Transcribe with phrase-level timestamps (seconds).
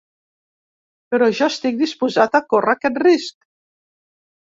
[1.15, 3.37] Però jo estic disposat a córrer aquest risc.